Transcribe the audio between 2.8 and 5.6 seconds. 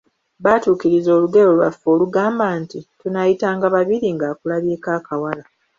“Tunaayitanga babiri ng’akulabyeko akawala.”